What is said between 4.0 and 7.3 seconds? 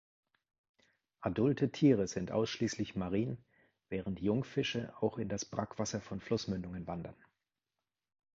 Jungfische auch in das Brackwasser von Flussmündungen wandern.